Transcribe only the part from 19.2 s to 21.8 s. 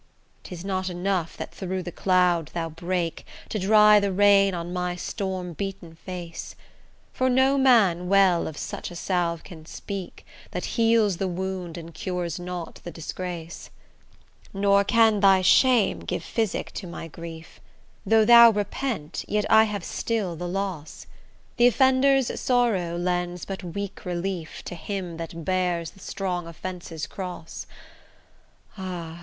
yet I have still the loss: The